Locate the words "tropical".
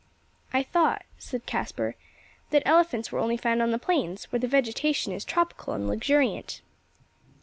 5.23-5.73